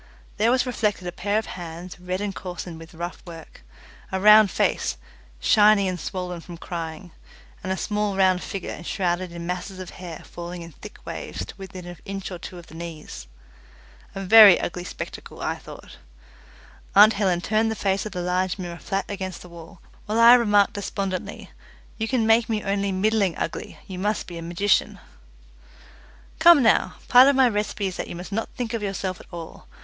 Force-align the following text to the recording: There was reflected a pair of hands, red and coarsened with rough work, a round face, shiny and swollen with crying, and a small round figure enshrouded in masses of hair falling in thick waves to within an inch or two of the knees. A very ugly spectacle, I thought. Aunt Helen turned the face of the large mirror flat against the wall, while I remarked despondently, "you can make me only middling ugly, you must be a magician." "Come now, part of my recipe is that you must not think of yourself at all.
There 0.37 0.49
was 0.49 0.65
reflected 0.65 1.05
a 1.07 1.11
pair 1.11 1.37
of 1.37 1.45
hands, 1.45 1.99
red 1.99 2.21
and 2.21 2.33
coarsened 2.35 2.79
with 2.79 2.95
rough 2.95 3.21
work, 3.23 3.61
a 4.11 4.19
round 4.19 4.49
face, 4.49 4.97
shiny 5.39 5.87
and 5.87 5.99
swollen 5.99 6.41
with 6.47 6.59
crying, 6.59 7.11
and 7.63 7.71
a 7.71 7.77
small 7.77 8.17
round 8.17 8.41
figure 8.41 8.71
enshrouded 8.71 9.31
in 9.31 9.45
masses 9.45 9.77
of 9.77 9.91
hair 9.91 10.23
falling 10.25 10.63
in 10.63 10.71
thick 10.71 10.97
waves 11.05 11.45
to 11.45 11.53
within 11.55 11.85
an 11.85 11.99
inch 12.03 12.31
or 12.31 12.39
two 12.39 12.57
of 12.57 12.65
the 12.65 12.73
knees. 12.73 13.27
A 14.15 14.21
very 14.23 14.59
ugly 14.59 14.83
spectacle, 14.83 15.39
I 15.39 15.57
thought. 15.57 15.97
Aunt 16.95 17.13
Helen 17.13 17.39
turned 17.39 17.69
the 17.69 17.75
face 17.75 18.03
of 18.03 18.11
the 18.11 18.23
large 18.23 18.57
mirror 18.57 18.79
flat 18.79 19.05
against 19.07 19.43
the 19.43 19.49
wall, 19.49 19.81
while 20.07 20.19
I 20.19 20.33
remarked 20.33 20.73
despondently, 20.73 21.51
"you 21.99 22.07
can 22.07 22.25
make 22.25 22.49
me 22.49 22.63
only 22.63 22.91
middling 22.91 23.37
ugly, 23.37 23.77
you 23.85 23.99
must 23.99 24.25
be 24.25 24.39
a 24.39 24.41
magician." 24.41 24.97
"Come 26.39 26.63
now, 26.63 26.95
part 27.07 27.27
of 27.27 27.35
my 27.35 27.47
recipe 27.47 27.85
is 27.85 27.97
that 27.97 28.07
you 28.07 28.15
must 28.15 28.31
not 28.31 28.49
think 28.57 28.73
of 28.73 28.81
yourself 28.81 29.19
at 29.19 29.27
all. 29.31 29.67